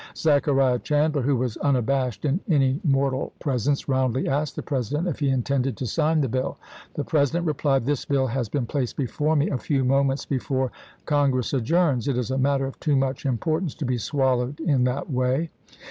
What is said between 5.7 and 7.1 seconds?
to dW. sign the bill. The